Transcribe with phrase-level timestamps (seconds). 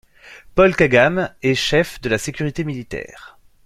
[0.55, 3.37] Paul Kagame est chef de la Sécurité militaire.